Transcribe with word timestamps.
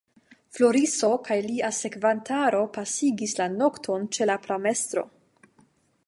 Floriso 0.59 1.09
kaj 1.27 1.35
lia 1.49 1.67
sekvantaro 1.79 2.63
pasigis 2.77 3.37
la 3.41 3.47
nokton 3.59 4.09
ĉe 4.17 4.29
la 4.31 4.39
pramestro. 4.47 5.05